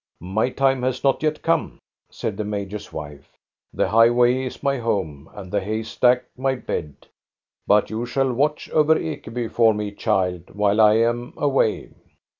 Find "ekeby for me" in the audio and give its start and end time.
8.95-9.91